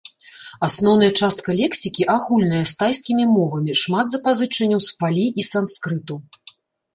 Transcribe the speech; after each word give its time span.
Асноўная 0.67 1.09
частка 1.25 1.49
лексікі 1.59 2.07
агульная 2.13 2.61
з 2.71 2.73
тайскімі 2.79 3.27
мовамі, 3.35 3.77
шмат 3.83 4.05
запазычанняў 4.15 4.81
з 4.87 4.97
палі 5.05 5.25
і 5.45 5.47
санскрыту. 5.51 6.15